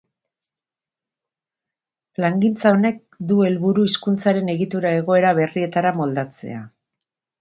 [2.19, 2.97] Plangintza honek
[3.33, 6.65] du helburu hizkuntzaren egitura egoera berrietara moldatzea.